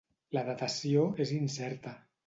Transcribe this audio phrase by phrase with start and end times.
[0.37, 1.99] La datació és incerta.